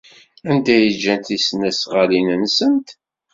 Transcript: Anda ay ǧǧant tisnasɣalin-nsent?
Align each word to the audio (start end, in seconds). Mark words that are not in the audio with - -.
Anda 0.49 0.71
ay 0.75 0.89
ǧǧant 0.93 1.27
tisnasɣalin-nsent? 1.27 2.87